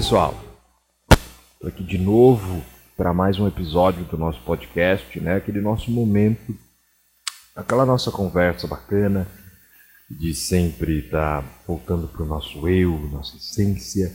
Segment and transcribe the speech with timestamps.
[0.00, 0.34] pessoal?
[1.52, 2.64] Estou aqui de novo
[2.96, 5.36] para mais um episódio do nosso podcast, né?
[5.36, 6.56] Aquele nosso momento,
[7.54, 9.28] aquela nossa conversa bacana
[10.10, 14.10] de sempre estar tá voltando para o nosso eu, nossa essência,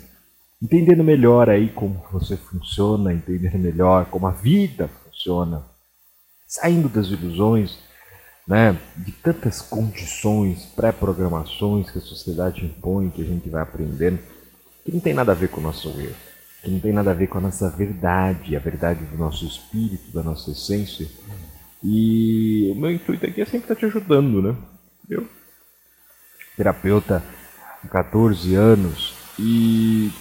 [0.60, 5.68] entendendo melhor aí como você funciona, entendendo melhor como a vida funciona,
[6.48, 7.78] saindo das ilusões,
[8.48, 8.76] né?
[8.98, 14.18] De tantas condições, pré-programações que a sociedade impõe, que a gente vai aprendendo
[14.86, 16.14] que não tem nada a ver com o nosso eu,
[16.64, 20.12] que não tem nada a ver com a nossa verdade, a verdade do nosso espírito,
[20.12, 21.08] da nossa essência.
[21.84, 24.56] E o meu intuito aqui é sempre estar te ajudando, né?
[25.10, 25.28] Eu,
[26.56, 27.24] terapeuta
[27.84, 30.12] há 14 anos, e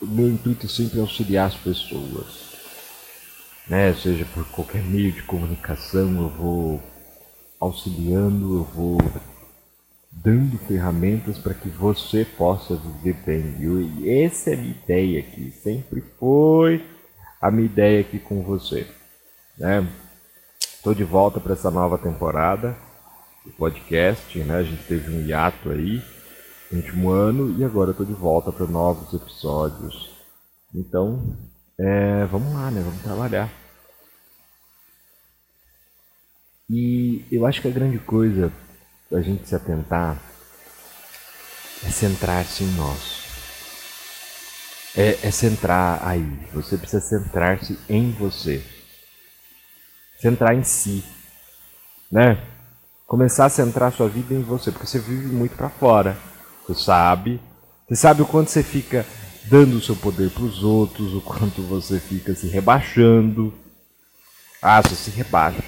[0.00, 2.56] o meu intuito sempre é auxiliar as pessoas.
[3.68, 3.92] Né?
[3.94, 6.82] Seja por qualquer meio de comunicação, eu vou
[7.58, 8.98] auxiliando, eu vou
[10.22, 13.56] dando ferramentas para que você possa viver bem.
[14.00, 16.84] E essa é a minha ideia aqui, sempre foi
[17.40, 18.86] a minha ideia aqui com você.
[19.58, 19.86] Né?
[20.60, 22.76] Estou de volta para essa nova temporada
[23.44, 24.56] do podcast, né?
[24.56, 26.02] A gente teve um hiato aí
[26.70, 30.10] no último ano e agora estou de volta para novos episódios.
[30.74, 31.36] Então,
[31.78, 32.80] é, vamos lá, né?
[32.82, 33.50] Vamos trabalhar.
[36.68, 38.52] E eu acho que a grande coisa
[39.12, 40.16] a gente se atentar
[41.84, 43.26] é centrar-se em nós.
[44.96, 46.26] É, é centrar aí.
[46.54, 48.62] Você precisa centrar-se em você.
[50.18, 51.04] Centrar em si.
[52.10, 52.42] Né?
[53.06, 54.72] Começar a centrar sua vida em você.
[54.72, 56.16] Porque você vive muito para fora.
[56.66, 57.40] Você sabe.
[57.86, 59.06] Você sabe o quanto você fica
[59.44, 61.14] dando o seu poder para os outros.
[61.14, 63.52] O quanto você fica se rebaixando.
[64.62, 65.62] Ah, você se rebaixa.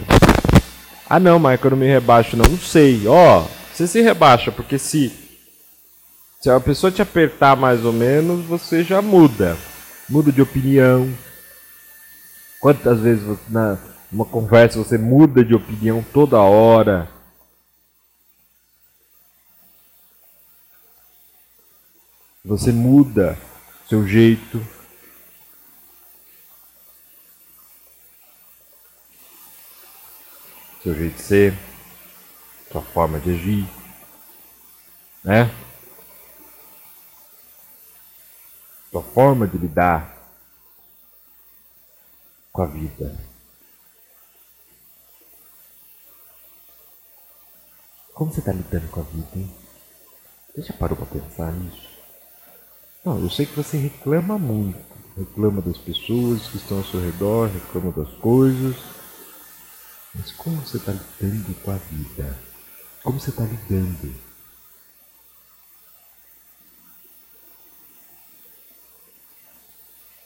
[1.08, 2.44] Ah não, Michael, eu não me rebaixo não.
[2.44, 3.06] Não sei.
[3.06, 5.12] Ó, oh, você se rebaixa, porque se,
[6.40, 9.56] se a pessoa te apertar mais ou menos, você já muda.
[10.08, 11.08] Muda de opinião.
[12.60, 13.78] Quantas vezes você, na
[14.10, 17.08] uma conversa você muda de opinião toda hora?
[22.44, 23.38] Você muda
[23.88, 24.60] seu jeito.
[30.88, 31.58] Seu jeito de ser,
[32.72, 33.68] sua forma de agir,
[35.22, 35.54] né?
[38.90, 40.16] Sua forma de lidar
[42.50, 43.14] com a vida.
[48.14, 49.54] Como você está lidando com a vida, hein?
[50.54, 51.86] Você já parou para pensar nisso?
[53.04, 54.78] Não, eu sei que você reclama muito.
[55.16, 58.97] Reclama das pessoas que estão ao seu redor, reclama das coisas.
[60.14, 62.38] Mas como você está lidando com a vida?
[63.02, 64.14] Como você está lidando?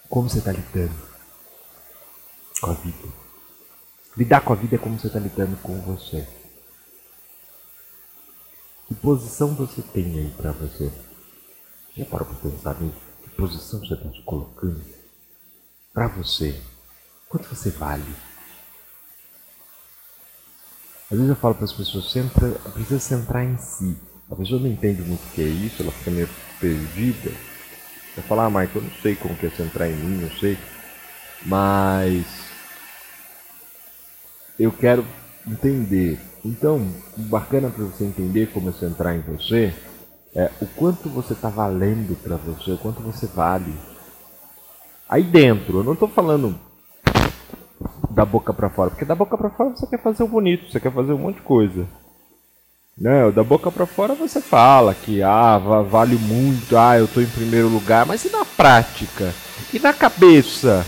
[0.09, 1.09] Como você está lidando
[2.61, 3.09] com a vida?
[4.17, 6.29] Lidar com a vida é como você está lidando com você.
[8.87, 10.93] Que posição você tem aí para você?
[11.97, 13.01] Já parou para pensar nisso?
[13.23, 14.85] Que posição você está se colocando?
[15.93, 16.63] Para você,
[17.29, 18.32] quanto você vale?
[21.13, 23.95] Às vezes eu falo para as pessoas, centra, precisa centrar em si.
[24.31, 26.29] A pessoa não entende muito o que é isso, ela fica meio
[26.59, 27.31] perdida.
[28.17, 30.57] Vai falar, ah, Michael, eu não sei como que é centrar em mim, não sei.
[31.45, 32.25] Mas
[34.59, 35.05] eu quero
[35.47, 36.19] entender.
[36.43, 39.75] Então, bacana para você entender como é centrar em você
[40.35, 43.75] é o quanto você está valendo para você, o quanto você vale.
[45.07, 46.59] Aí dentro, eu não estou falando
[48.15, 48.91] da boca para fora.
[48.91, 51.37] Porque da boca para fora você quer fazer o bonito, você quer fazer um monte
[51.37, 51.87] de coisa.
[52.99, 55.59] Não, da boca para fora você fala que ah,
[55.89, 59.33] vale muito, ah, eu tô em primeiro lugar, mas e na prática?
[59.73, 60.85] E na cabeça?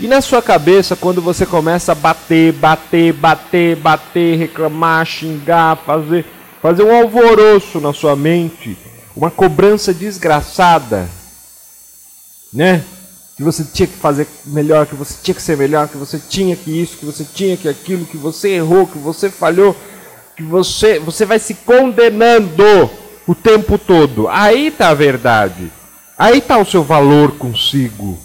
[0.00, 6.24] E na sua cabeça quando você começa a bater, bater, bater, bater, reclamar, xingar, fazer
[6.60, 8.76] fazer um alvoroço na sua mente,
[9.14, 11.08] uma cobrança desgraçada,
[12.52, 12.84] né?
[13.38, 16.56] Que você tinha que fazer melhor, que você tinha que ser melhor, que você tinha
[16.56, 19.76] que isso, que você tinha que aquilo, que você errou, que você falhou,
[20.36, 22.90] que você você vai se condenando
[23.28, 24.26] o tempo todo.
[24.26, 25.70] Aí tá a verdade.
[26.18, 28.18] Aí tá o seu valor consigo.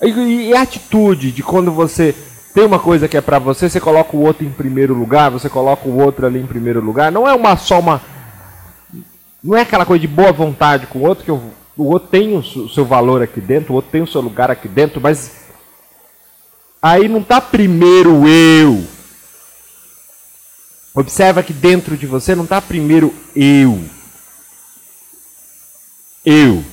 [0.00, 2.14] E, e a atitude de quando você
[2.54, 5.48] tem uma coisa que é para você, você coloca o outro em primeiro lugar, você
[5.48, 7.10] coloca o outro ali em primeiro lugar.
[7.10, 8.00] Não é uma só uma
[9.42, 11.42] não é aquela coisa de boa vontade com o outro que eu
[11.78, 14.66] o outro tem o seu valor aqui dentro, o outro tem o seu lugar aqui
[14.66, 15.30] dentro, mas
[16.82, 18.84] aí não está primeiro eu.
[20.92, 23.80] Observa que dentro de você não está primeiro eu.
[26.26, 26.64] Eu.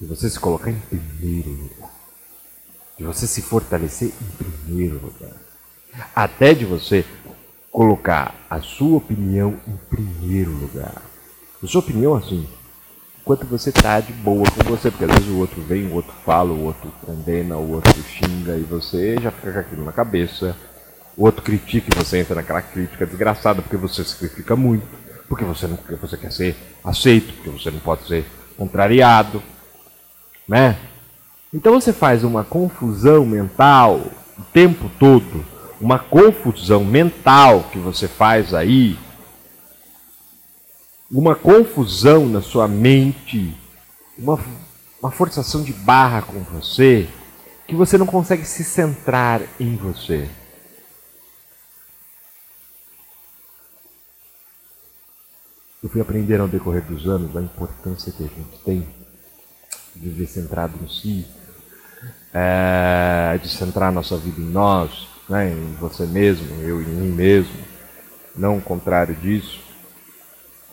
[0.00, 1.90] de você se colocar em primeiro lugar,
[2.96, 5.36] de você se fortalecer em primeiro lugar,
[6.16, 7.04] até de você
[7.70, 11.02] colocar a sua opinião em primeiro lugar.
[11.62, 12.46] A sua opinião, assim,
[13.24, 16.12] enquanto você tá de boa com você, porque às vezes o outro vem, o outro
[16.26, 20.54] fala, o outro condena, o outro xinga e você já fica com aquilo na cabeça.
[21.16, 24.86] O outro critica e você entra naquela crítica desgraçada porque você se critica muito,
[25.26, 26.54] porque você não porque você quer ser
[26.84, 28.26] aceito, porque você não pode ser
[28.58, 29.42] contrariado,
[30.46, 30.76] né?
[31.52, 34.00] Então você faz uma confusão mental
[34.36, 35.44] o tempo todo,
[35.80, 38.98] uma confusão mental que você faz aí,
[41.14, 43.56] uma confusão na sua mente,
[44.18, 44.36] uma,
[45.00, 47.08] uma forçação de barra com você,
[47.68, 50.28] que você não consegue se centrar em você.
[55.80, 58.80] Eu fui aprendendo ao decorrer dos anos a importância que a gente tem
[59.94, 61.24] de viver centrado em si,
[62.32, 67.54] é, de centrar nossa vida em nós, né, em você mesmo, eu em mim mesmo,
[68.34, 69.63] não o contrário disso,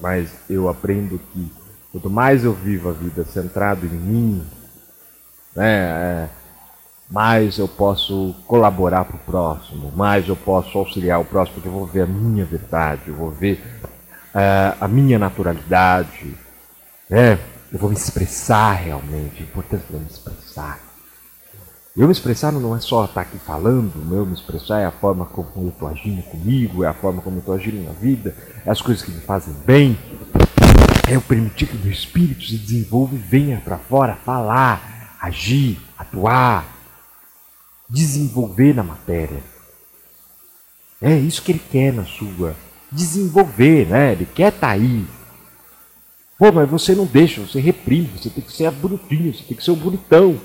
[0.01, 1.51] mas eu aprendo que
[1.91, 4.43] quanto mais eu vivo a vida centrado em mim,
[5.55, 6.29] né, é,
[7.09, 11.73] mais eu posso colaborar para o próximo, mais eu posso auxiliar o próximo, porque eu
[11.73, 13.61] vou ver a minha verdade, eu vou ver
[14.33, 16.33] uh, a minha naturalidade,
[17.09, 17.37] né?
[17.71, 20.90] eu vou me expressar realmente, é importante eu me expressar.
[21.95, 24.91] Eu me expressar não é só estar aqui falando, o meu me expressar é a
[24.91, 28.33] forma como eu estou agindo comigo, é a forma como eu estou agindo na vida,
[28.65, 29.99] é as coisas que me fazem bem,
[31.09, 35.81] é eu permitir que o meu espírito se desenvolva e venha para fora falar, agir,
[35.97, 36.65] atuar,
[37.89, 39.43] desenvolver na matéria.
[41.01, 42.55] É isso que ele quer na sua
[42.89, 44.13] desenvolver, né?
[44.13, 45.05] Ele quer estar tá aí.
[46.37, 49.57] Pô, mas você não deixa, você reprime, você tem que ser a bonitinho, você tem
[49.57, 50.39] que ser o bonitão,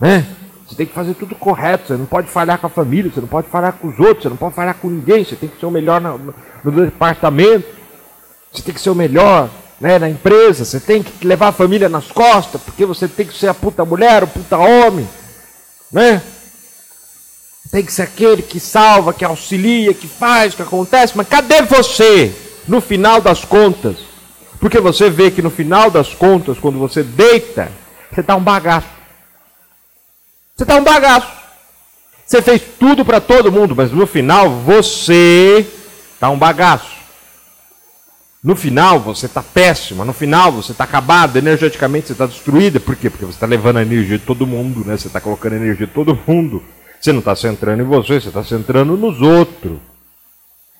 [0.00, 0.26] né?
[0.68, 3.28] Você tem que fazer tudo correto, você não pode falhar com a família, você não
[3.28, 5.64] pode falhar com os outros, você não pode falhar com ninguém, você tem que ser
[5.64, 7.66] o melhor no, no departamento,
[8.52, 9.48] você tem que ser o melhor
[9.80, 13.34] né, na empresa, você tem que levar a família nas costas, porque você tem que
[13.34, 15.08] ser a puta mulher, o puta homem,
[15.90, 16.20] né?
[17.70, 22.34] Tem que ser aquele que salva, que auxilia, que faz, que acontece, mas cadê você
[22.66, 23.96] no final das contas?
[24.60, 27.70] Porque você vê que no final das contas, quando você deita,
[28.12, 28.97] você está um bagaço.
[30.58, 31.28] Você está um bagaço.
[32.26, 35.64] Você fez tudo para todo mundo, mas no final você
[36.12, 36.98] está um bagaço.
[38.42, 42.80] No final você está péssima, no final você está acabado, energeticamente você está destruída.
[42.80, 43.08] Por quê?
[43.08, 44.96] Porque você está levando a energia de todo mundo, né?
[44.96, 46.60] Você está colocando a energia de todo mundo.
[47.00, 49.78] Você não está centrando em você, você está centrando nos outros.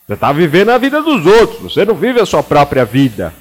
[0.09, 3.33] Você está vivendo a vida dos outros, você não vive a sua própria vida.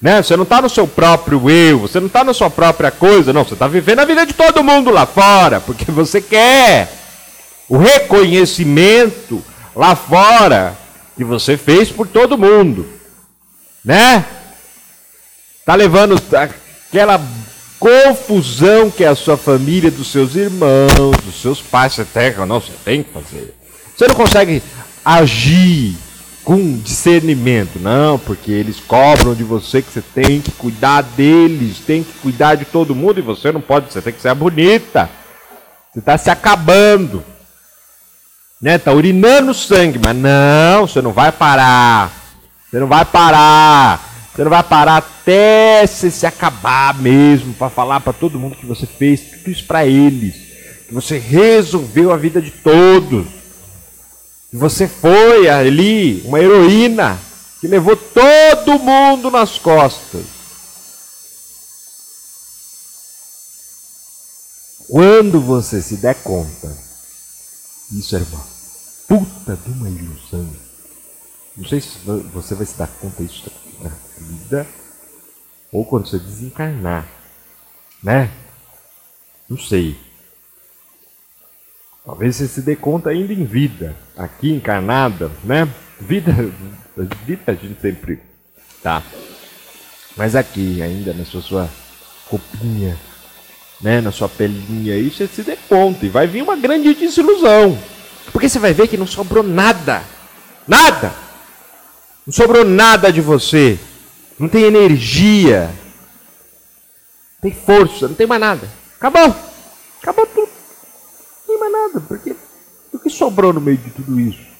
[0.00, 0.22] Né?
[0.22, 3.44] Você não está no seu próprio eu, você não está na sua própria coisa, não.
[3.44, 6.90] Você está vivendo a vida de todo mundo lá fora, porque você quer
[7.68, 9.44] o reconhecimento
[9.76, 10.76] lá fora
[11.16, 12.88] que você fez por todo mundo.
[13.84, 14.24] Né?
[15.58, 17.20] Está levando aquela
[17.78, 21.92] confusão que é a sua família, dos seus irmãos, dos seus pais.
[21.92, 23.54] Você tem, não, você tem que fazer.
[23.94, 24.62] Você não consegue
[25.04, 25.94] agir
[26.50, 32.02] com discernimento, não, porque eles cobram de você que você tem que cuidar deles, tem
[32.02, 35.08] que cuidar de todo mundo e você não pode, você tem que ser bonita.
[35.92, 37.22] Você está se acabando.
[38.60, 38.78] Né?
[38.78, 42.10] Tá urinando sangue, mas não, você não vai parar.
[42.68, 44.00] Você não vai parar.
[44.34, 48.66] Você não vai parar até você se acabar mesmo para falar para todo mundo que
[48.66, 50.34] você fez tudo isso para eles,
[50.88, 53.39] que você resolveu a vida de todos,
[54.56, 57.18] você foi ali uma heroína
[57.60, 60.24] que levou todo mundo nas costas.
[64.88, 66.76] Quando você se der conta,
[67.92, 68.44] isso é uma
[69.06, 70.50] puta de uma ilusão.
[71.56, 71.98] Não sei se
[72.32, 74.66] você vai se dar conta disso na vida
[75.70, 77.06] ou quando você desencarnar,
[78.02, 78.32] né?
[79.48, 80.09] Não sei.
[82.04, 85.68] Talvez você se dê conta ainda em vida, aqui encarnada, né?
[86.00, 86.32] Vida,
[87.26, 88.18] vida a gente sempre
[88.82, 89.02] tá.
[90.16, 91.70] Mas aqui, ainda na sua, sua
[92.26, 92.98] roupinha,
[93.80, 94.00] né?
[94.00, 96.06] Na sua pelinha aí, você se dê conta.
[96.06, 97.78] E vai vir uma grande desilusão.
[98.32, 100.02] Porque você vai ver que não sobrou nada.
[100.66, 101.12] Nada!
[102.26, 103.78] Não sobrou nada de você.
[104.38, 105.70] Não tem energia.
[107.34, 108.68] Não tem força, não tem mais nada.
[108.96, 109.34] Acabou.
[110.00, 110.59] Acabou tudo.
[111.60, 112.00] Mais nada.
[112.00, 112.34] Porque
[112.92, 114.50] o que sobrou no meio de tudo isso?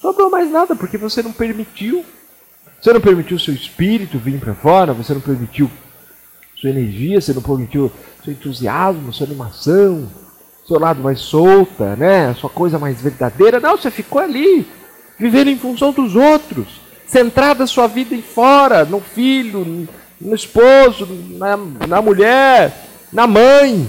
[0.00, 2.04] Sobrou mais nada, porque você não permitiu.
[2.80, 5.70] Você não permitiu seu espírito vir para fora, você não permitiu
[6.54, 7.90] sua energia, você não permitiu
[8.22, 10.08] seu entusiasmo, sua animação,
[10.66, 12.34] seu lado mais solta, né?
[12.34, 13.58] Sua coisa mais verdadeira.
[13.58, 14.66] Não, você ficou ali,
[15.18, 16.66] vivendo em função dos outros,
[17.06, 19.88] centrada a sua vida em fora, no filho,
[20.20, 21.06] no esposo,
[21.38, 22.72] na, na mulher,
[23.12, 23.88] na mãe,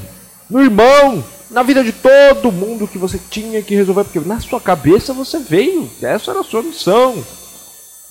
[0.49, 4.59] no irmão, na vida de todo mundo que você tinha que resolver, porque na sua
[4.59, 7.23] cabeça você veio, essa era a sua missão.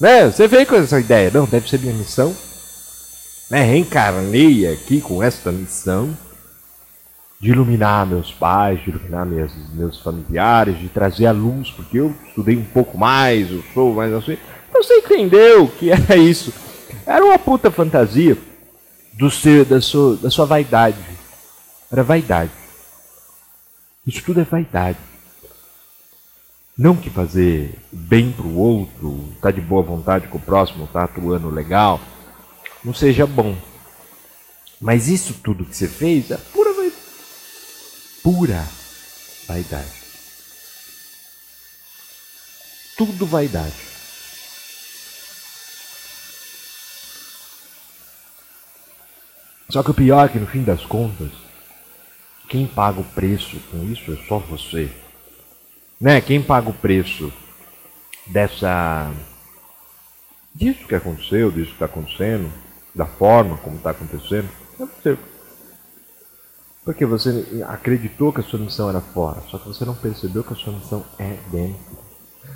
[0.00, 0.30] Né?
[0.30, 2.34] Você veio com essa ideia, não, deve ser minha missão.
[3.50, 3.62] Né?
[3.62, 6.16] Reencarnei aqui com esta missão
[7.38, 12.14] de iluminar meus pais, de iluminar meus, meus familiares, de trazer a luz, porque eu
[12.26, 14.38] estudei um pouco mais, eu sou mais assim.
[14.68, 16.52] Então você entendeu que era isso.
[17.06, 18.36] Era uma puta fantasia
[19.12, 20.96] do seu, da, sua, da sua vaidade.
[21.92, 22.50] Era vaidade.
[24.06, 24.98] Isso tudo é vaidade.
[26.78, 31.04] Não que fazer bem para o outro, tá de boa vontade com o próximo, tá
[31.04, 32.00] atuando legal,
[32.84, 33.56] não seja bom.
[34.80, 36.66] Mas isso tudo que você fez é pura
[38.26, 38.66] pura
[39.46, 40.02] vaidade.
[42.96, 43.72] Tudo vaidade.
[49.70, 51.30] Só que o pior é que no fim das contas,
[52.48, 54.90] quem paga o preço com isso é só você.
[56.00, 56.20] Né?
[56.20, 57.32] Quem paga o preço
[58.26, 59.10] dessa
[60.54, 62.50] disso que aconteceu, disso que está acontecendo,
[62.94, 64.48] da forma como está acontecendo,
[64.80, 65.18] é você.
[66.84, 70.52] Porque você acreditou que a sua missão era fora, só que você não percebeu que
[70.52, 71.98] a sua missão é dentro.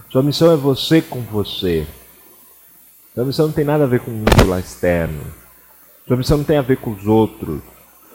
[0.09, 1.87] Sua missão é você com você.
[3.15, 5.21] Sua missão não tem nada a ver com o mundo lá externo.
[6.07, 7.61] Sua missão não tem a ver com os outros.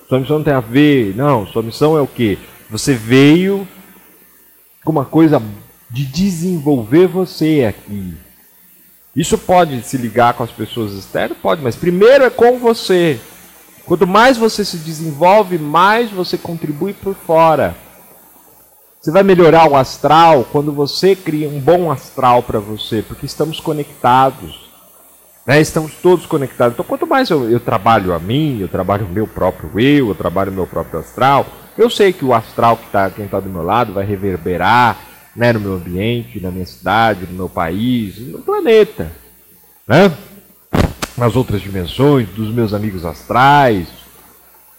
[0.08, 1.16] Sua missão não tem a ver.
[1.16, 2.38] Não, sua missão é o quê?
[2.70, 3.68] Você veio
[4.84, 5.42] com uma coisa
[5.90, 8.14] de desenvolver você aqui.
[9.16, 11.38] Isso pode se ligar com as pessoas externas?
[11.38, 13.20] Pode, mas primeiro é com você.
[13.86, 17.76] Quanto mais você se desenvolve, mais você contribui por fora.
[19.00, 23.60] Você vai melhorar o astral quando você cria um bom astral para você, porque estamos
[23.60, 24.65] conectados.
[25.46, 25.62] Né?
[25.62, 26.74] Estamos todos conectados.
[26.74, 30.16] Então, quanto mais eu, eu trabalho a mim, eu trabalho o meu próprio eu, eu
[30.16, 31.46] trabalho o meu próprio astral,
[31.78, 34.98] eu sei que o astral que tá, quem está do meu lado vai reverberar
[35.36, 39.12] né, no meu ambiente, na minha cidade, no meu país, no planeta.
[39.88, 40.12] Né?
[41.18, 43.88] nas outras dimensões, dos meus amigos astrais,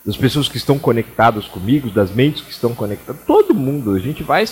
[0.04, 4.22] das pessoas que estão conectadas comigo, das mentes que estão conectadas, todo mundo, a gente
[4.22, 4.44] vai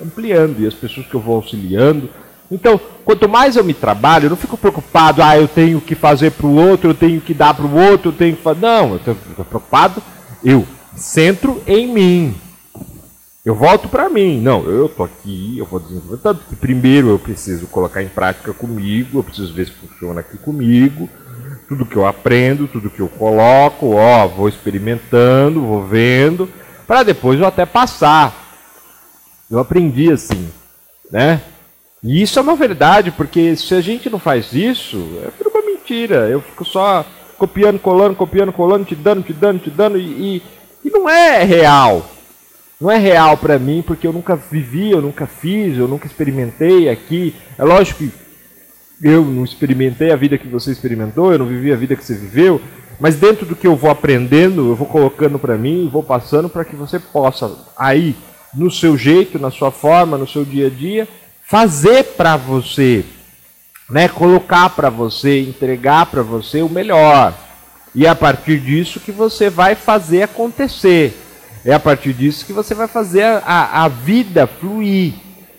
[0.00, 2.08] ampliando e as pessoas que eu vou auxiliando.
[2.52, 6.30] Então, quanto mais eu me trabalho, eu não fico preocupado, ah, eu tenho que fazer
[6.32, 8.60] para o outro, eu tenho que dar para o outro, eu tenho que fazer.
[8.60, 10.02] Não, eu estou preocupado,
[10.44, 12.34] eu centro em mim.
[13.44, 14.40] Eu volto para mim.
[14.40, 16.18] Não, eu tô aqui, eu vou desenvolver.
[16.18, 20.36] Tanto que primeiro eu preciso colocar em prática comigo, eu preciso ver se funciona aqui
[20.38, 21.08] comigo
[21.72, 26.46] tudo que eu aprendo, tudo que eu coloco, ó, vou experimentando, vou vendo,
[26.86, 28.34] para depois eu até passar.
[29.50, 30.50] Eu aprendi assim,
[31.10, 31.40] né?
[32.02, 36.28] E isso é uma verdade, porque se a gente não faz isso, é uma mentira.
[36.28, 37.06] Eu fico só
[37.38, 40.42] copiando, colando, copiando, colando, te dando, te dando, te dando, e, e,
[40.84, 42.04] e não é real.
[42.80, 46.88] Não é real para mim, porque eu nunca vivi, eu nunca fiz, eu nunca experimentei
[46.88, 47.34] aqui.
[47.56, 48.12] É lógico que
[49.02, 52.14] eu não experimentei a vida que você experimentou, eu não vivi a vida que você
[52.14, 52.60] viveu,
[52.98, 56.64] mas dentro do que eu vou aprendendo, eu vou colocando para mim, vou passando para
[56.64, 58.16] que você possa aí
[58.54, 61.08] no seu jeito, na sua forma, no seu dia a dia,
[61.52, 63.04] fazer para você,
[63.90, 67.34] né, colocar para você, entregar para você o melhor.
[67.94, 71.14] E é a partir disso que você vai fazer acontecer.
[71.62, 75.12] É a partir disso que você vai fazer a, a vida fluir.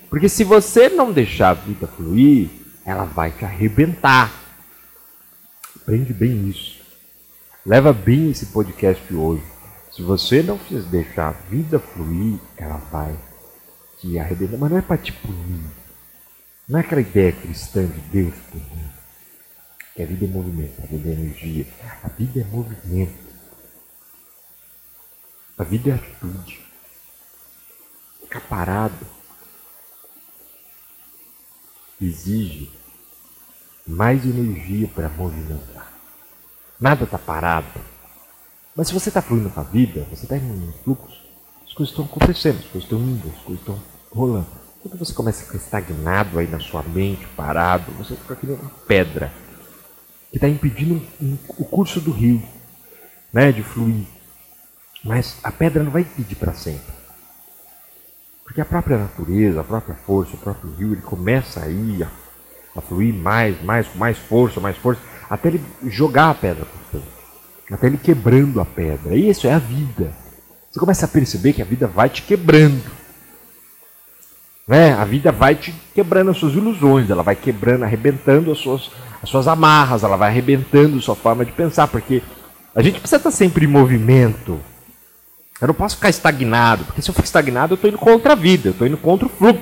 [0.09, 2.49] Porque se você não deixar a vida fluir,
[2.83, 4.31] ela vai te arrebentar.
[5.75, 6.81] Aprende bem isso.
[7.63, 9.43] Leva bem esse podcast hoje.
[9.91, 10.59] Se você não
[10.89, 13.13] deixar a vida fluir, ela vai
[13.99, 14.57] te arrebentar.
[14.57, 15.82] Mas não é para te punir.
[16.67, 18.93] Não é aquela ideia cristã de Deus punir.
[19.95, 21.67] Que a vida é movimento, a vida é energia.
[22.03, 23.33] A vida é movimento.
[25.57, 26.65] A vida é atitude.
[28.21, 29.05] Ficar parado
[32.01, 32.71] exige
[33.85, 35.93] mais energia para movimentar.
[36.79, 37.79] Nada está parado.
[38.75, 41.21] Mas se você está fluindo com a vida, você está em um fluxo,
[41.65, 44.62] as coisas estão acontecendo, as coisas estão indo, as coisas estão rolando.
[44.83, 48.69] Quando você começa a ficar estagnado aí na sua mente, parado, você fica aqui uma
[48.85, 49.31] pedra
[50.29, 52.43] que está impedindo um, um, o curso do rio,
[53.31, 54.05] né, de fluir.
[55.01, 56.93] Mas a pedra não vai impedir para sempre.
[58.43, 62.09] Porque a própria natureza, a própria força, o próprio rio, ele começa aí a,
[62.75, 66.99] a fluir mais, mais, com mais força, mais força, até ele jogar a pedra para
[66.99, 67.13] frente.
[67.71, 69.15] Até ele quebrando a pedra.
[69.15, 70.11] Isso é a vida.
[70.69, 73.02] Você começa a perceber que a vida vai te quebrando.
[74.67, 74.93] Né?
[74.93, 78.91] A vida vai te quebrando as suas ilusões, ela vai quebrando, arrebentando as suas,
[79.21, 82.21] as suas amarras, ela vai arrebentando a sua forma de pensar, porque
[82.73, 84.59] a gente precisa estar sempre em movimento.
[85.61, 88.35] Eu não posso ficar estagnado, porque se eu ficar estagnado, eu estou indo contra a
[88.35, 89.61] vida, eu estou indo contra o fluxo,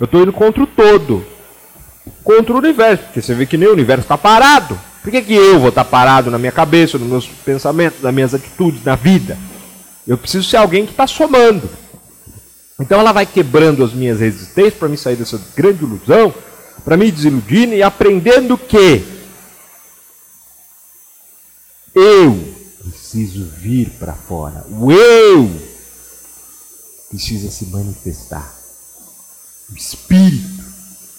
[0.00, 1.24] eu estou indo contra o todo,
[2.24, 4.78] contra o universo, porque você vê que nem o universo está parado.
[5.02, 8.34] Por que, que eu vou estar parado na minha cabeça, nos meus pensamentos, nas minhas
[8.34, 9.38] atitudes, na vida?
[10.06, 11.68] Eu preciso ser alguém que está somando.
[12.80, 16.32] Então ela vai quebrando as minhas resistências para me sair dessa grande ilusão,
[16.84, 19.04] para me desiludindo e aprendendo que
[21.94, 24.64] eu preciso vir para fora.
[24.70, 25.50] O eu
[27.10, 28.54] precisa se manifestar.
[29.70, 30.64] O espírito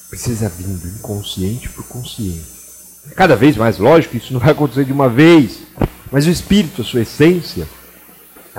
[0.10, 2.60] precisa vir do inconsciente para o consciente.
[3.16, 5.60] Cada vez mais lógico, isso não vai acontecer de uma vez.
[6.12, 7.68] Mas o espírito, a sua essência,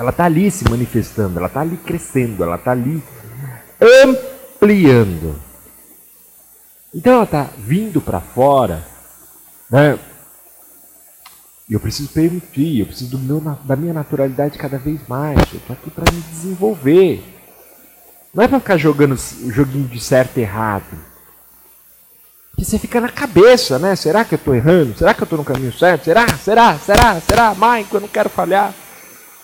[0.01, 3.03] ela está ali se manifestando, ela está ali crescendo, ela está ali
[3.79, 5.39] ampliando.
[6.91, 8.83] Então ela está vindo para fora,
[9.69, 9.99] né?
[11.69, 15.37] E eu preciso permitir, eu preciso meu, da minha naturalidade cada vez mais.
[15.37, 17.23] Eu estou aqui para me desenvolver.
[18.33, 20.97] Não é para ficar jogando joguinho de certo e errado.
[22.57, 23.95] Que você fica na cabeça, né?
[23.95, 24.97] Será que eu estou errando?
[24.97, 26.05] Será que eu estou no caminho certo?
[26.05, 26.27] Será?
[26.37, 26.77] Será?
[26.79, 27.21] Será?
[27.21, 27.53] Será?
[27.53, 28.73] Mãe, eu não quero falhar.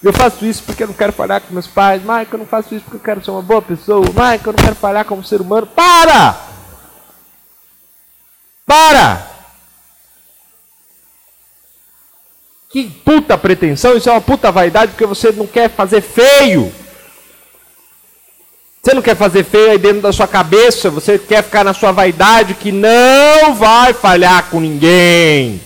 [0.03, 2.01] Eu faço isso porque eu não quero falhar com meus pais.
[2.03, 4.05] Mike, eu não faço isso porque eu quero ser uma boa pessoa.
[4.05, 5.65] Mike, eu não quero falhar como ser humano.
[5.67, 6.39] Para!
[8.65, 9.37] Para!
[12.69, 16.71] Que puta pretensão, isso é uma puta vaidade porque você não quer fazer feio.
[18.83, 21.91] Você não quer fazer feio aí dentro da sua cabeça, você quer ficar na sua
[21.91, 25.59] vaidade que não vai falhar com ninguém.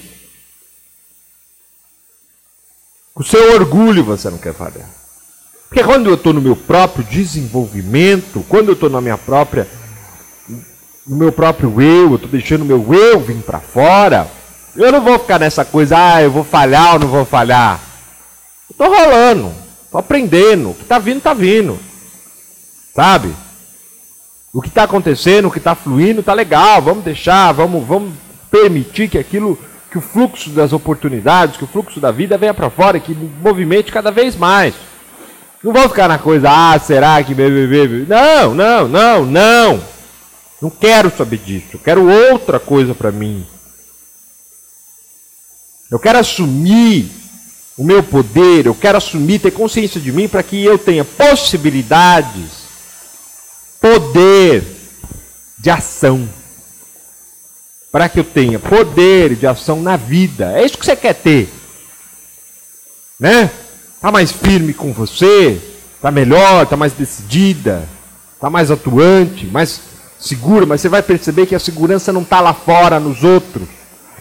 [3.22, 4.90] O seu orgulho você não quer falhar.
[5.70, 9.68] Porque quando eu estou no meu próprio desenvolvimento, quando eu estou na minha própria,
[11.06, 14.28] no meu próprio eu, eu estou deixando o meu eu vir para fora,
[14.76, 17.80] eu não vou ficar nessa coisa, ah, eu vou falhar ou não vou falhar.
[18.68, 19.54] Estou rolando,
[19.86, 21.80] estou aprendendo, o que está vindo, está vindo.
[22.96, 23.32] Sabe?
[24.52, 28.14] O que está acontecendo, o que está fluindo, está legal, vamos deixar, vamos, vamos
[28.50, 29.60] permitir que aquilo
[29.92, 33.92] que o fluxo das oportunidades, que o fluxo da vida venha para fora, que movimente
[33.92, 34.74] cada vez mais.
[35.62, 39.84] Não vou ficar na coisa, ah, será que Não, não, não, não.
[40.62, 41.68] Não quero saber disso.
[41.74, 43.46] Eu quero outra coisa para mim.
[45.92, 47.12] Eu quero assumir
[47.78, 52.62] o meu poder, eu quero assumir, ter consciência de mim para que eu tenha possibilidades,
[53.82, 54.64] poder
[55.60, 56.30] de ação
[57.92, 60.54] para que eu tenha poder de ação na vida.
[60.54, 61.50] É isso que você quer ter.
[63.20, 63.52] Né?
[64.00, 65.62] Tá mais firme com você,
[66.02, 67.88] tá melhor, tá mais decidida,
[68.40, 69.82] tá mais atuante, mais
[70.20, 73.68] segura, mas você vai perceber que a segurança não está lá fora nos outros,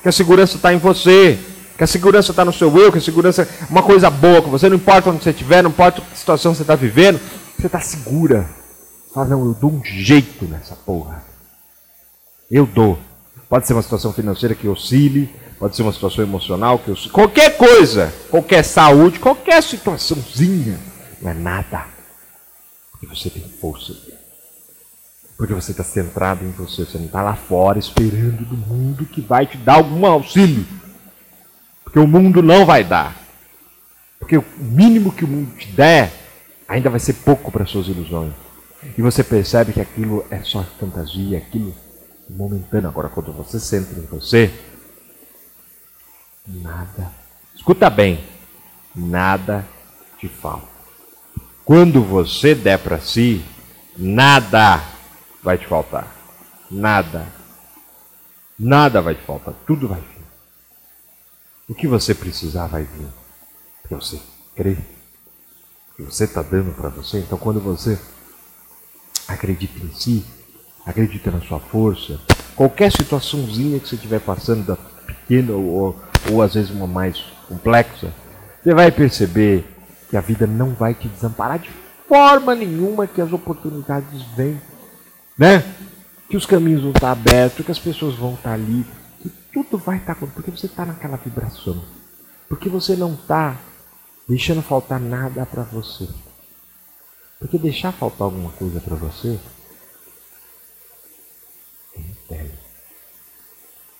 [0.02, 1.38] que a segurança está em você,
[1.78, 4.50] que a segurança está no seu eu, que a segurança é uma coisa boa com
[4.50, 7.20] você, não importa onde você estiver, não importa que situação você está vivendo,
[7.56, 8.46] você está segura.
[9.14, 11.24] Fala, não, eu dou um jeito nessa porra.
[12.50, 12.98] Eu dou.
[13.50, 17.10] Pode ser uma situação financeira que oscile, pode ser uma situação emocional que oscile.
[17.10, 20.78] Qualquer coisa, qualquer saúde, qualquer situaçãozinha,
[21.20, 21.84] não é nada.
[22.92, 23.92] Porque você tem força.
[25.36, 26.84] Porque você está centrado em você.
[26.84, 30.64] Você não está lá fora esperando do mundo que vai te dar algum auxílio.
[31.82, 33.20] Porque o mundo não vai dar.
[34.20, 36.12] Porque o mínimo que o mundo te der
[36.68, 38.32] ainda vai ser pouco para suas ilusões.
[38.96, 41.74] E você percebe que aquilo é só fantasia, aquilo
[42.36, 42.88] momentâneo.
[42.88, 44.52] Agora, quando você centra em você,
[46.46, 47.12] nada.
[47.54, 48.24] Escuta bem,
[48.94, 49.66] nada
[50.18, 50.68] te falta.
[51.64, 53.44] Quando você der para si,
[53.96, 54.82] nada
[55.42, 56.16] vai te faltar.
[56.70, 57.26] Nada.
[58.58, 59.54] Nada vai te faltar.
[59.66, 60.24] Tudo vai vir.
[61.68, 63.08] O que você precisar vai vir.
[63.82, 64.20] Porque você
[64.56, 64.76] crê.
[65.96, 67.18] Que você está dando para você.
[67.18, 67.98] Então, quando você
[69.28, 70.24] acredita em si,
[70.84, 72.18] acredita na sua força.
[72.56, 75.98] Qualquer situaçãozinha que você estiver passando, da pequena ou,
[76.30, 78.12] ou às vezes uma mais complexa,
[78.62, 79.64] você vai perceber
[80.08, 81.70] que a vida não vai te desamparar de
[82.06, 84.60] forma nenhuma, que as oportunidades vêm,
[85.38, 85.64] né?
[86.28, 88.84] Que os caminhos vão estar abertos, que as pessoas vão estar ali,
[89.22, 91.82] que tudo vai estar acontecendo, porque você está naquela vibração.
[92.48, 93.56] Porque você não está
[94.28, 96.08] deixando faltar nada para você.
[97.38, 99.38] Porque deixar faltar alguma coisa para você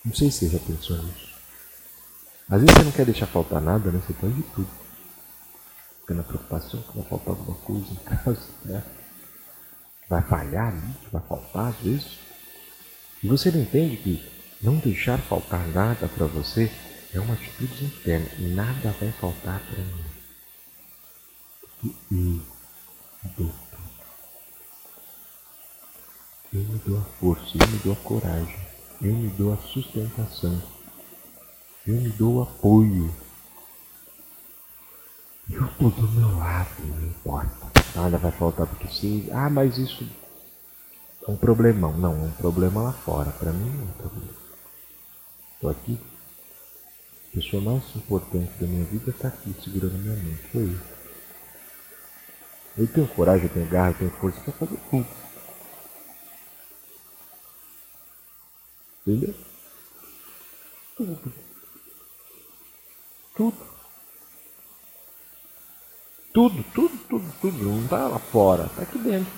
[0.05, 1.31] não sei se você já pensou nisso.
[2.49, 4.01] Às vezes você não quer deixar faltar nada, né?
[4.05, 4.69] Você põe de tudo.
[6.01, 8.83] Fica na preocupação que vai faltar alguma coisa em casa, né?
[10.09, 12.19] Vai falhar ali, vai faltar às vezes.
[13.23, 16.71] E você não entende que não deixar faltar nada para você
[17.12, 18.27] é uma atitude interna.
[18.38, 20.05] Nada vai faltar para mim.
[22.11, 22.43] E
[23.37, 23.70] tudo.
[26.53, 28.61] Eu me dou a força, eu me dou a coragem,
[29.01, 30.61] eu me dou a sustentação,
[31.87, 33.15] eu me dou o apoio.
[35.49, 37.71] Eu estou do meu lado, não importa.
[37.95, 39.29] Nada vai faltar porque se.
[39.33, 40.05] Ah, mas isso
[41.27, 41.97] é um problemão.
[41.97, 43.31] Não, é um problema lá fora.
[43.31, 44.35] Para mim não é um problema.
[45.55, 46.01] Estou aqui.
[47.29, 50.43] A pessoa mais importante da minha vida está aqui, segurando minha mente.
[50.51, 51.01] Foi isso.
[52.77, 55.07] Eu tenho coragem, eu tenho garra, eu tenho força para fazer tudo.
[59.07, 59.35] Entendeu?
[60.97, 61.33] Tudo.
[63.35, 63.71] Tudo.
[66.33, 67.65] Tudo, tudo, tudo, tudo.
[67.65, 69.33] Não está lá fora, está aqui dentro.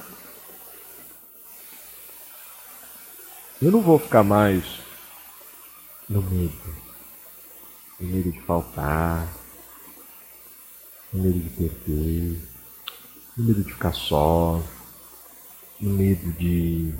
[3.63, 4.65] Eu não vou ficar mais
[6.09, 6.77] no medo.
[8.01, 9.33] No medo de faltar.
[11.13, 12.49] No medo de perder.
[13.37, 14.61] No medo de ficar só.
[15.81, 16.93] No medo de.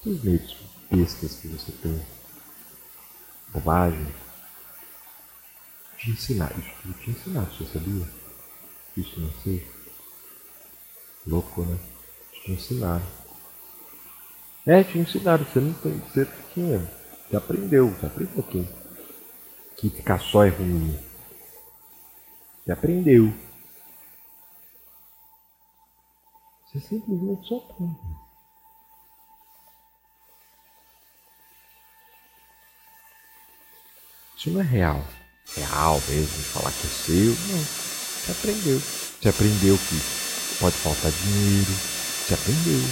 [0.00, 2.00] Esses medos bestas que você tem.
[3.48, 4.14] Bobagem.
[5.98, 6.52] Te ensinar.
[6.58, 8.08] Isso tudo te ensinar, você sabia?
[8.96, 9.66] Isso não sei.
[11.26, 11.78] Louco, né?
[12.32, 13.06] Te ensinaram.
[14.66, 16.78] É, te ensinaram, você não tem, você tinha,
[17.28, 18.66] você aprendeu, você aprendeu que,
[19.76, 20.98] que ficar só é ruim.
[22.64, 23.32] Você aprendeu.
[26.66, 28.23] Você simplesmente só aprende.
[34.44, 35.02] Isso não é real.
[35.56, 37.34] Real mesmo, falar que é seu.
[37.48, 37.64] Não.
[37.64, 38.78] Você aprendeu.
[38.78, 40.02] Você aprendeu que
[40.60, 41.72] pode faltar dinheiro.
[41.72, 42.82] Você aprendeu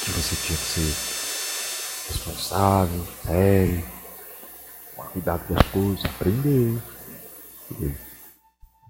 [0.00, 0.94] que você tinha que ser
[2.08, 3.84] responsável, sério,
[5.12, 6.82] cuidado com as coisas, aprender.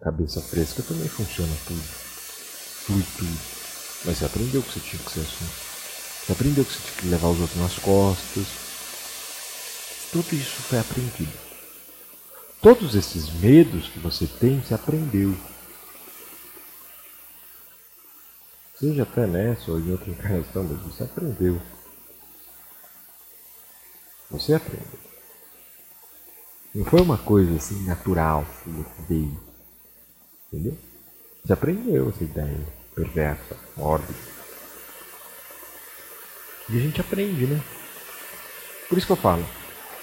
[0.01, 1.83] Cabeça fresca também funciona tudo.
[2.87, 3.41] Tudo, tudo.
[4.05, 5.49] Mas você aprendeu que você tinha que ser assim.
[6.25, 8.62] Você aprendeu que você tinha que levar os outros nas costas.
[10.13, 11.33] Tudo isso foi aprendido.
[12.61, 15.35] Todos esses medos que você tem, você aprendeu.
[18.79, 21.61] Seja até nessa ou em outra encarnação, mas você aprendeu.
[24.31, 25.01] Você aprendeu.
[26.75, 29.41] Não foi uma coisa assim natural que veio.
[30.53, 30.77] Entendeu?
[31.45, 34.19] Você aprendeu essa ideia perversa, mórbida.
[36.69, 37.63] E a gente aprende, né?
[38.89, 39.45] Por isso que eu falo,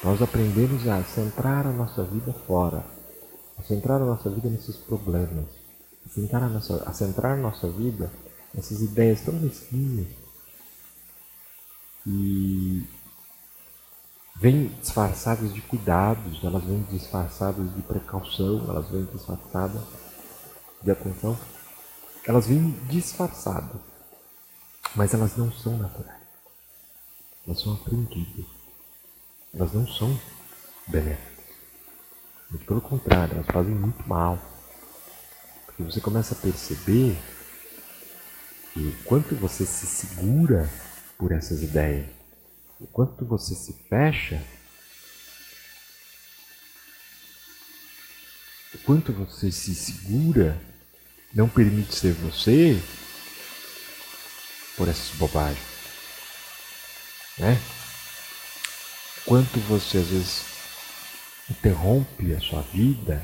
[0.03, 2.85] nós aprendemos a centrar a nossa vida fora,
[3.57, 5.45] a centrar a nossa vida nesses problemas,
[6.05, 8.09] a centrar a nossa, a centrar a nossa vida
[8.57, 10.07] essas ideias tão mesquinhas
[12.07, 12.83] e
[14.38, 19.81] vêm disfarçadas de cuidados, elas vêm disfarçadas de precaução, elas vêm disfarçadas
[20.81, 21.38] de atenção,
[22.25, 23.81] elas vêm disfarçadas,
[24.95, 26.21] mas elas não são naturais,
[27.45, 28.45] elas são aprendidas,
[29.53, 30.19] elas não são
[30.88, 31.45] benéficas.
[32.49, 34.39] Muito pelo contrário, elas fazem muito mal.
[35.65, 37.17] Porque você começa a perceber
[38.75, 40.69] e quanto você se segura
[41.17, 42.07] por essas ideias,
[42.79, 44.41] o quanto você se fecha,
[48.73, 50.59] o quanto você se segura,
[51.33, 52.81] não permite ser você
[54.77, 55.65] por essas bobagens,
[57.38, 57.79] né?
[59.25, 60.45] Quanto você às vezes
[61.49, 63.21] interrompe a sua vida,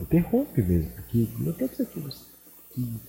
[0.00, 3.00] interrompe mesmo, porque não que você que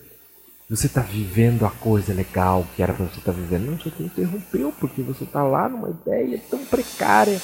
[0.70, 3.66] você está vivendo a coisa legal que era para você estar tá vivendo.
[3.66, 7.42] Não, você interrompeu porque você está lá numa ideia tão precária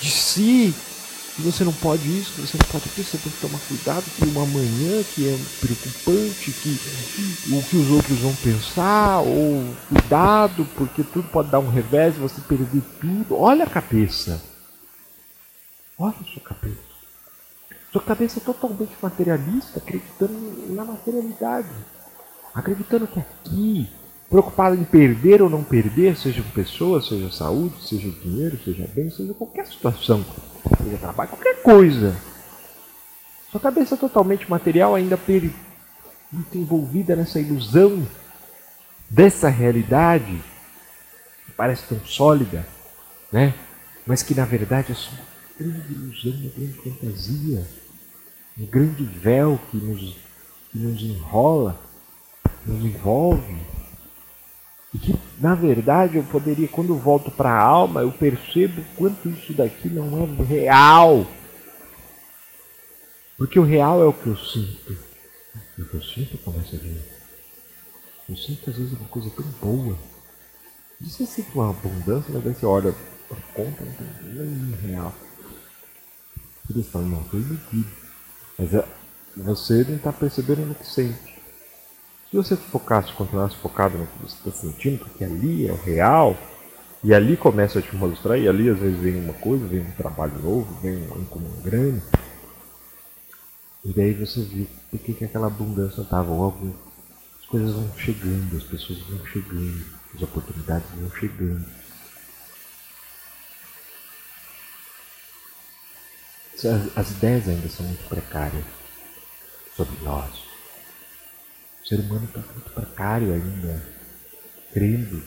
[0.00, 0.74] de si
[1.36, 4.04] que você não pode isso, que você não pode aquilo, você tem que tomar cuidado
[4.04, 6.80] que uma manhã que é preocupante, que
[7.52, 12.40] o que os outros vão pensar, ou cuidado, porque tudo pode dar um revés você
[12.40, 13.36] perder tudo.
[13.36, 14.42] Olha a cabeça.
[15.98, 16.86] Olha a sua cabeça.
[17.92, 20.32] Sua cabeça é totalmente materialista, acreditando
[20.70, 21.68] na materialidade.
[22.54, 23.90] Acreditando que aqui,
[24.30, 29.34] preocupado em perder ou não perder, sejam pessoas, seja saúde, seja dinheiro, seja bem, seja
[29.34, 30.24] qualquer situação,
[30.82, 32.16] seja trabalho, qualquer coisa.
[33.50, 35.18] Sua cabeça é totalmente material, ainda
[36.30, 38.06] muito envolvida nessa ilusão
[39.08, 40.42] dessa realidade
[41.46, 42.66] que parece tão sólida,
[43.30, 43.54] né?
[44.06, 45.10] mas que na verdade é só
[45.58, 47.66] uma grande ilusão, uma grande fantasia,
[48.58, 50.16] um grande véu que nos,
[50.70, 51.80] que nos enrola,
[52.66, 53.56] nos envolve.
[54.96, 59.28] E que na verdade eu poderia, quando eu volto para a alma, eu percebo quanto
[59.28, 61.26] isso daqui não é real.
[63.36, 64.96] Porque o real é o que eu sinto.
[65.76, 66.98] E o que eu sinto começa a vir.
[68.26, 69.98] Eu sinto às vezes uma coisa tão boa.
[70.98, 72.94] Você sente uma abundância, mas aí você olha
[73.28, 75.14] para conta, não tem nenhum real.
[76.70, 77.90] Eles falam, não, foi iludido.
[78.58, 78.88] Mas é,
[79.36, 81.35] você não está percebendo no que sente.
[82.30, 86.36] Se você focasse, continuasse focado no que você está sentindo, porque ali é o real,
[87.02, 89.92] e ali começa a te mostrar, e ali às vezes vem uma coisa, vem um
[89.92, 92.02] trabalho novo, vem um incomum grande.
[93.84, 96.32] E daí você vê por que, que aquela abundância estava.
[96.32, 96.74] Logo,
[97.40, 101.64] as coisas vão chegando, as pessoas vão chegando, as oportunidades vão chegando.
[106.54, 108.64] As, as ideias ainda são muito precárias
[109.76, 110.45] sobre nós.
[111.86, 113.80] O ser humano está muito precário ainda,
[114.72, 115.22] crendo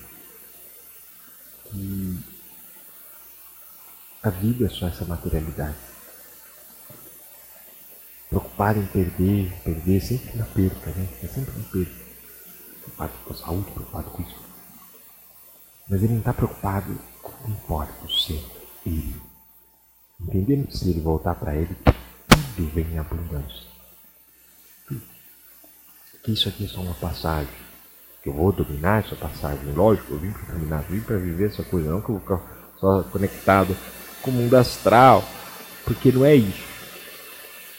[1.64, 2.20] que
[4.22, 5.78] a vida é só essa materialidade.
[8.28, 11.08] Preocupado em perder, perder, sempre na perca, né?
[11.24, 12.06] É sempre na perca.
[12.82, 14.42] Preocupado com a saúde, preocupado com isso.
[15.88, 18.46] Mas ele não está preocupado com o que importa, o ser,
[18.86, 19.16] ele.
[20.20, 21.74] Entendendo que se ele voltar para ele,
[22.26, 23.69] tudo vem em abundância.
[26.24, 27.54] Que isso aqui é só uma passagem.
[28.22, 29.72] Que eu vou dominar essa passagem.
[29.74, 32.72] Lógico, eu vim para dominar, vim para viver essa coisa, não que eu vou ficar
[32.80, 33.76] só conectado
[34.22, 35.24] com o mundo astral.
[35.86, 36.68] Porque não é isso.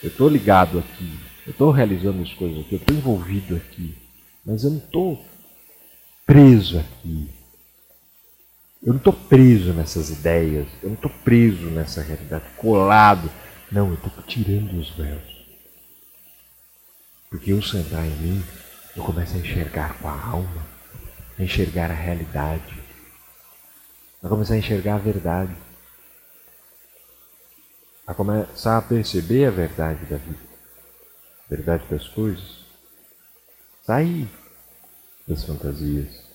[0.03, 3.95] Eu estou ligado aqui, eu estou realizando as coisas aqui, eu estou envolvido aqui,
[4.43, 5.23] mas eu não estou
[6.25, 7.29] preso aqui.
[8.81, 13.29] Eu não estou preso nessas ideias, eu não estou preso nessa realidade, colado.
[13.71, 15.30] Não, eu estou tirando os véus.
[17.31, 18.43] Porque eu sentar em mim,
[18.93, 20.67] eu começo a enxergar com a alma,
[21.39, 22.83] a enxergar a realidade,
[24.21, 25.55] a começar a enxergar a verdade,
[28.05, 30.43] a começar a perceber a verdade da vida,
[31.45, 32.65] a verdade das coisas.
[33.85, 34.27] Sair
[35.25, 36.29] das fantasias.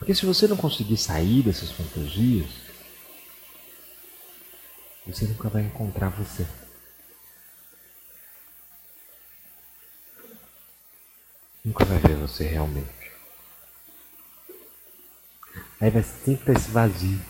[0.00, 2.63] Porque se você não conseguir sair dessas fantasias,
[5.12, 6.46] você nunca vai encontrar você.
[11.64, 13.12] Nunca vai ver você realmente.
[15.80, 17.20] Aí vai sempre esse vazio.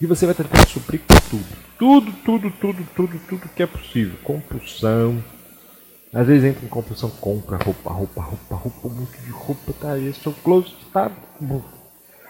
[0.00, 1.46] E você vai tentar suprir com tudo.
[1.78, 4.18] Tudo, tudo, tudo, tudo, tudo que é possível.
[4.22, 5.22] Compulsão.
[6.12, 9.92] Às vezes entra em compulsão, compra roupa, roupa, roupa, roupa, um monte de roupa, tá
[9.92, 10.12] aí.
[10.12, 11.10] Seu closet tá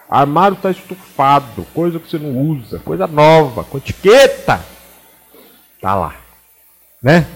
[0.09, 4.63] Armário está estufado, coisa que você não usa, coisa nova, com etiqueta.
[5.81, 6.15] Tá lá.
[7.01, 7.27] Né?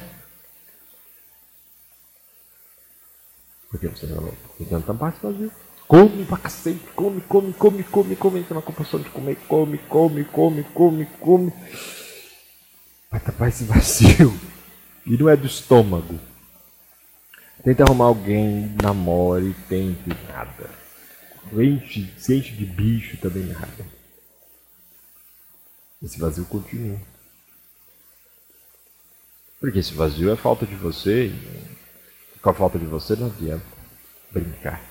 [3.70, 5.52] Porque você não tentando tampar esse vazio.
[5.88, 10.24] Come pra cacete, come, come, come, come, come, entra na compulsão de comer, come, come,
[10.26, 11.54] come, come, come.
[13.10, 14.38] Vai tapar esse vazio.
[15.06, 16.20] E não é do estômago.
[17.64, 20.87] Tenta arrumar alguém, namore, tente nada.
[21.54, 23.86] Enche, se enche de bicho também nada.
[26.02, 27.00] Esse vazio continua.
[29.60, 31.28] Porque esse vazio é falta de você.
[32.36, 33.66] E com a falta de você não adianta
[34.32, 34.82] brincar.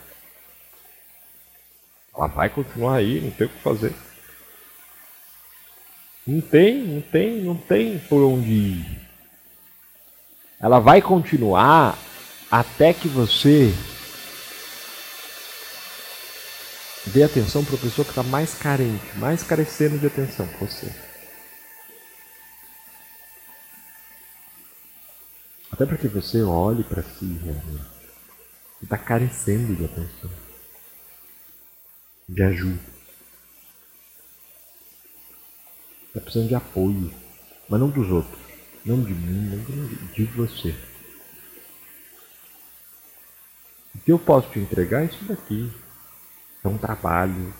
[2.15, 3.95] Ela vai continuar aí, não tem o que fazer.
[6.27, 9.01] Não tem, não tem, não tem por onde ir.
[10.59, 11.97] Ela vai continuar
[12.51, 13.73] até que você
[17.13, 20.93] Dê atenção para a pessoa que está mais carente, mais carecendo de atenção você.
[25.71, 27.97] Até para que você olhe para si realmente.
[28.83, 30.31] Está carecendo de atenção,
[32.29, 32.81] de ajuda.
[36.09, 37.15] Está precisando de apoio,
[37.69, 38.41] mas não dos outros,
[38.85, 40.75] não de mim, não de você.
[43.95, 45.73] O que eu posso te entregar é isso daqui
[46.67, 47.53] é um trabalho.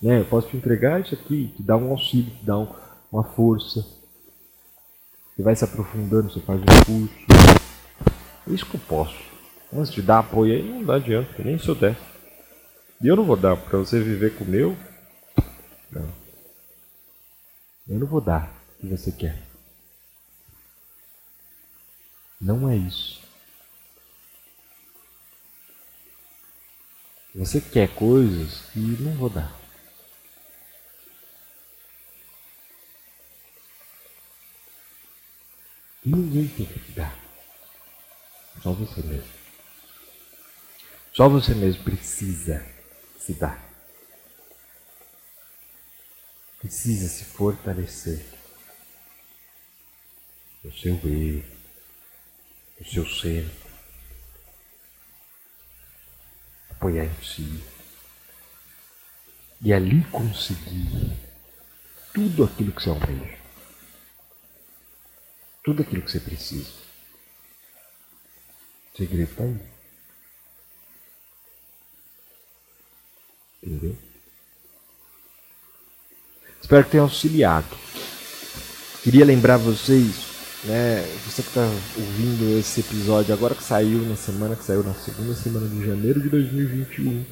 [0.00, 0.20] Né?
[0.20, 2.68] Eu posso te entregar isso aqui, te dá um auxílio, te dá um,
[3.10, 3.84] uma força.
[5.34, 7.14] Você vai se aprofundando, você faz um curso.
[8.46, 9.16] É isso que eu posso.
[9.72, 11.96] Mas te dar apoio aí não dá adianta, nem se eu der.
[13.02, 14.76] E eu não vou dar para você viver com o meu.
[15.90, 16.08] Não.
[17.88, 19.42] Eu não vou dar o que você quer.
[22.40, 23.27] Não é isso.
[27.34, 29.58] Você quer coisas que não vou dar.
[36.04, 37.14] Ninguém tem que te dar.
[38.62, 39.38] Só você mesmo.
[41.12, 42.64] Só você mesmo precisa
[43.18, 43.62] se dar.
[46.58, 48.24] Precisa se fortalecer.
[50.64, 51.44] O seu eu,
[52.80, 53.57] o seu ser.
[56.78, 57.62] Apoiar em si.
[59.60, 61.12] E ali conseguir
[62.14, 63.38] tudo aquilo que você almeja
[65.68, 66.70] tudo aquilo que você precisa.
[68.94, 69.60] O segredo está aí.
[73.62, 73.98] Entendeu?
[76.58, 77.76] Espero que tenha auxiliado.
[79.02, 80.14] Queria lembrar vocês,
[80.64, 81.62] né, você que está
[81.96, 86.20] ouvindo esse episódio agora que saiu na semana que saiu na segunda semana de janeiro
[86.20, 87.24] de 2021.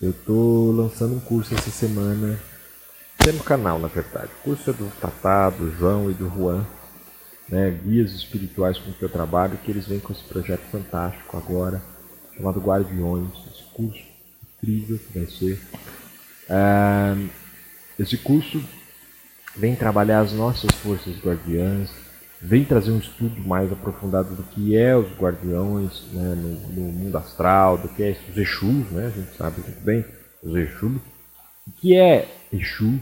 [0.00, 2.38] Eu estou lançando um curso essa semana
[3.28, 4.30] é no canal, na verdade.
[4.40, 6.66] O curso é do Tatá, do João e do Juan,
[7.48, 11.80] né, guias espirituais com que eu trabalho, que eles vêm com esse projeto fantástico agora,
[12.36, 13.30] chamado Guardiões.
[13.52, 14.02] Esse curso
[14.56, 15.60] incrível que vai ser.
[16.48, 17.14] É,
[17.96, 18.60] esse curso
[19.56, 21.90] vem trabalhar as nossas forças guardiãs,
[22.40, 27.16] vem trazer um estudo mais aprofundado do que é os guardiões né, no, no, mundo
[27.16, 30.04] astral, do que é os Exus, né, a gente sabe muito bem,
[30.42, 31.00] os Exus.
[31.66, 33.00] O que é Exu,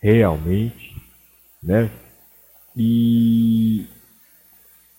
[0.00, 1.00] realmente,
[1.62, 1.88] né?
[2.76, 3.86] E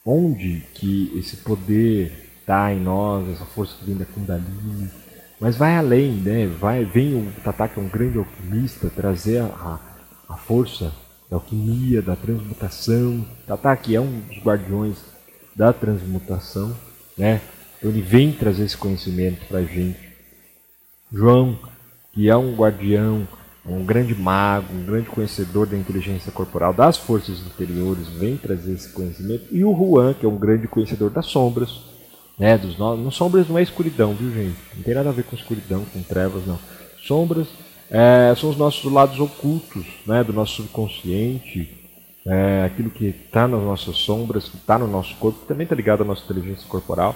[0.05, 4.89] onde que esse poder está em nós, essa força que vem da Kundalini,
[5.39, 6.47] mas vai além, né?
[6.47, 9.94] Vai, vem o Tata, que é um grande alquimista, trazer a, a
[10.33, 10.91] força
[11.29, 13.25] da alquimia, da transmutação.
[13.45, 14.97] Tata, que é um dos guardiões
[15.55, 16.75] da transmutação,
[17.17, 17.41] né?
[17.77, 19.99] Então ele vem trazer esse conhecimento para a gente.
[21.11, 21.57] João,
[22.11, 23.27] que é um guardião
[23.67, 28.89] um grande mago, um grande conhecedor da inteligência corporal das forças interiores, vem trazer esse
[28.89, 29.45] conhecimento.
[29.51, 31.81] E o Juan, que é um grande conhecedor das sombras,
[32.37, 33.11] né, dos no...
[33.11, 34.57] Sombras não é escuridão, viu gente?
[34.75, 36.59] Não tem nada a ver com escuridão, com trevas, não.
[37.01, 37.47] Sombras
[37.89, 41.69] é, são os nossos lados ocultos, né, do nosso subconsciente,
[42.25, 45.75] é, aquilo que está nas nossas sombras, que está no nosso corpo, que também está
[45.75, 47.15] ligado à nossa inteligência corporal,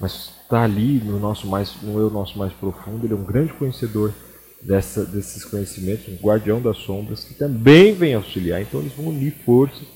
[0.00, 3.04] mas está ali no nosso mais, no eu nosso mais profundo.
[3.04, 4.12] Ele é um grande conhecedor
[4.62, 8.62] dessa, desses conhecimentos, um guardião das sombras, que também vem auxiliar.
[8.62, 9.86] Então eles vão unir forças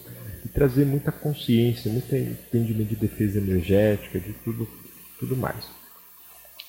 [0.45, 4.69] e trazer muita consciência, muito entendimento de defesa energética, de tudo,
[5.19, 5.65] tudo mais.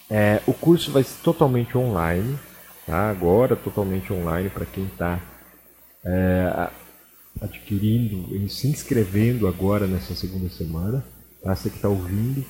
[0.09, 2.37] É, o curso vai ser totalmente online,
[2.85, 3.09] tá?
[3.09, 5.19] agora totalmente online para quem está
[6.03, 6.69] é,
[7.41, 11.03] adquirindo e se inscrevendo agora nessa segunda semana.
[11.43, 11.55] Tá?
[11.55, 12.45] Você que está ouvindo,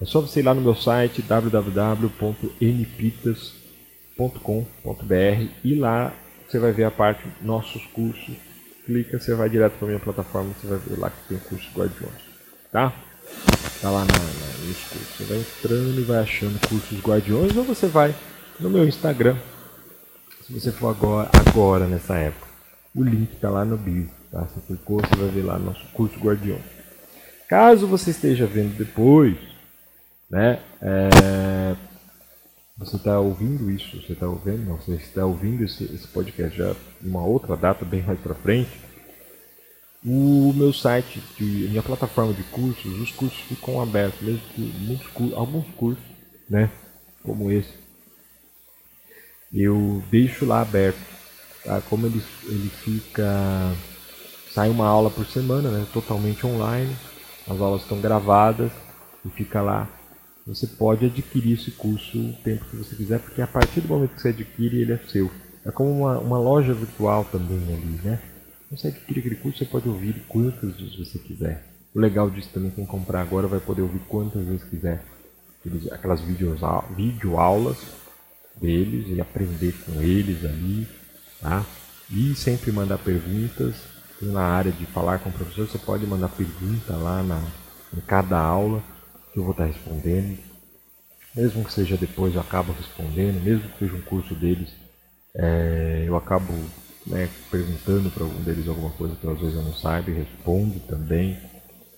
[0.00, 3.60] é só você ir lá no meu site www.npitas.com
[4.20, 6.12] www.cursos.com.br e lá
[6.46, 8.34] você vai ver a parte nossos cursos.
[8.84, 11.70] Clica, você vai direto para minha plataforma, você vai ver lá que tem o curso
[11.74, 12.22] Guardiões,
[12.72, 12.92] tá?
[13.80, 14.76] Tá lá na, na, nos.
[15.16, 18.14] Você vai entrando e vai achando cursos Guardiões ou você vai
[18.58, 19.36] no meu Instagram.
[20.50, 22.48] Se você for agora, agora nessa época,
[22.92, 24.40] o link está lá no bio, tá?
[24.40, 26.64] Você clicou, você vai ver lá nosso curso Guardiões.
[27.48, 29.36] Caso você esteja vendo depois,
[30.28, 30.58] né?
[30.82, 31.76] É,
[32.76, 36.74] você está ouvindo isso, você está ouvindo, não, você está ouvindo esse, esse podcast já
[37.00, 38.80] uma outra data, bem mais para frente,
[40.04, 45.32] o meu site, de, minha plataforma de cursos, os cursos ficam abertos, mesmo que muitos,
[45.32, 46.02] alguns cursos,
[46.48, 46.68] né,
[47.22, 47.70] como esse,
[49.52, 50.98] eu deixo lá aberto,
[51.64, 51.80] tá?
[51.82, 53.72] Como ele, ele fica,
[54.52, 56.94] sai uma aula por semana, né, totalmente online,
[57.48, 58.70] as aulas estão gravadas
[59.24, 59.88] e fica lá
[60.46, 64.14] você pode adquirir esse curso o tempo que você quiser, porque a partir do momento
[64.14, 65.30] que você adquire, ele é seu.
[65.64, 68.18] É como uma, uma loja virtual também ali, né?
[68.70, 71.64] Você adquire aquele curso, você pode ouvir quantas vezes você quiser.
[71.94, 75.04] O legal disso também, quem comprar agora vai poder ouvir quantas vezes quiser.
[75.92, 77.78] Aquelas videoaulas
[78.56, 80.86] deles e aprender com eles ali,
[81.40, 81.64] tá?
[82.10, 83.74] E sempre mandar perguntas.
[84.20, 87.42] Na área de falar com o professor, você pode mandar pergunta lá na,
[87.96, 88.82] em cada aula
[89.32, 90.38] que eu vou estar respondendo.
[91.34, 94.74] Mesmo que seja depois, eu acabo respondendo, mesmo que seja um curso deles,
[95.34, 96.52] é, eu acabo
[97.06, 100.78] né, perguntando para algum deles alguma coisa que às vezes eu não saiba e respondo
[100.80, 101.38] também.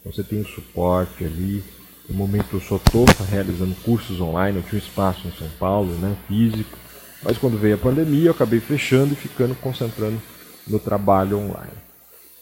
[0.01, 1.65] Então, você tem o suporte ali.
[2.13, 5.95] No momento eu só estou realizando cursos online, eu tinha um espaço em São Paulo,
[5.95, 6.77] né, físico,
[7.23, 10.21] mas quando veio a pandemia eu acabei fechando e ficando concentrando
[10.69, 11.73] no trabalho online.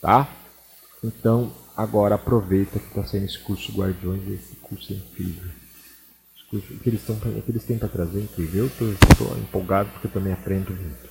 [0.00, 0.28] Tá?
[1.04, 5.48] Então, agora aproveita que está sendo esse curso Guardiões esse curso é incrível.
[6.34, 8.68] Esse O que eles, tão, o que eles têm para trazer é incrível.
[8.80, 11.08] Eu estou empolgado porque eu também aprendo muito.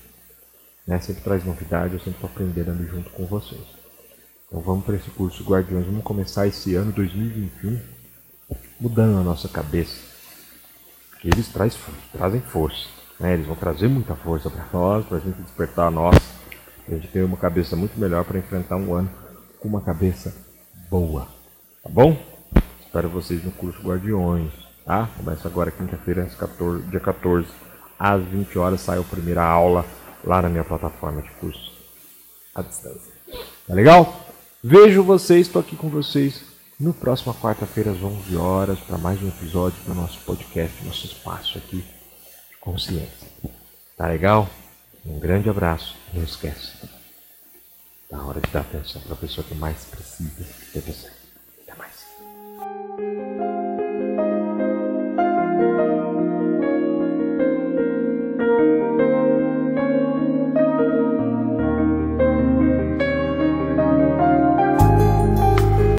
[0.86, 0.99] Né?
[0.99, 3.62] Sempre traz novidade, eu sempre estou aprendendo junto com vocês.
[4.47, 5.86] Então vamos para esse curso Guardiões.
[5.86, 7.99] Vamos começar esse ano 2021
[8.80, 9.98] mudando a nossa cabeça.
[11.10, 11.78] Porque eles traz,
[12.12, 12.88] trazem força.
[13.20, 13.34] Né?
[13.34, 16.22] Eles vão trazer muita força para nós, para a gente despertar a nossa.
[16.88, 19.10] A gente ter uma cabeça muito melhor para enfrentar um ano
[19.60, 20.34] com uma cabeça
[20.90, 21.28] boa.
[21.84, 22.18] Tá bom?
[22.82, 24.52] Espero vocês no curso Guardiões.
[24.86, 25.08] Tá?
[25.18, 26.28] Começa agora quinta-feira,
[26.90, 27.48] dia 14,
[28.00, 29.86] às 20 horas, sai a primeira aula
[30.24, 31.72] lá na minha plataforma de curso
[32.56, 33.14] à distância.
[33.68, 34.28] Tá legal?
[34.64, 36.49] Vejo vocês, estou aqui com vocês
[36.80, 41.58] no próxima quarta-feira às 11 horas para mais um episódio do nosso podcast, nosso espaço
[41.58, 41.84] aqui
[42.50, 43.28] de consciência.
[43.98, 44.50] Tá legal?
[45.06, 45.98] Um grande abraço.
[46.14, 46.72] Não esquece.
[48.10, 51.12] Tá hora de dar atenção para a pessoa que mais precisa de você.
[51.64, 53.49] Até mais.